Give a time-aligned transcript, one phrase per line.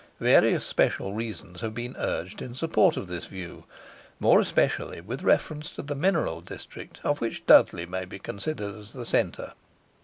[0.19, 3.65] Various special reasons have been urged in support of this view,
[4.19, 8.93] more especially with reference to the mineral district of which Dudley may be considered as
[8.93, 9.53] the centre.